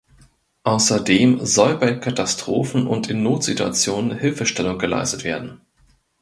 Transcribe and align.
Außerdem 0.63 1.45
soll 1.45 1.77
bei 1.77 1.93
Katastrophen 1.93 2.87
und 2.87 3.07
in 3.11 3.21
Notsituationen 3.21 4.17
Hilfestellung 4.17 4.79
geleistet 4.79 5.23
werden. 5.23 5.61